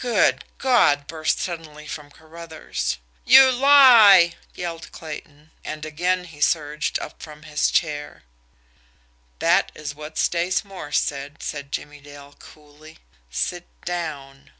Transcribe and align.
"Good 0.00 0.44
God!" 0.58 1.06
burst 1.06 1.40
suddenly 1.40 1.86
from 1.86 2.10
Carruthers. 2.10 2.98
"You 3.24 3.50
lie!" 3.50 4.34
yelled 4.54 4.92
Clayton 4.92 5.50
and 5.64 5.86
again 5.86 6.24
he 6.24 6.42
surged 6.42 6.98
up 6.98 7.22
from 7.22 7.44
his 7.44 7.70
chair. 7.70 8.24
"That 9.38 9.72
is 9.74 9.94
what 9.94 10.18
Stace 10.18 10.62
Morse 10.62 11.00
said," 11.00 11.42
said 11.42 11.72
Jimmie 11.72 12.02
Dale 12.02 12.34
coolly. 12.38 12.98
"Sit 13.30 13.66
down!" 13.86 14.50